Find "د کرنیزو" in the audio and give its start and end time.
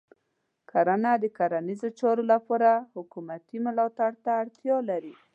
1.23-1.87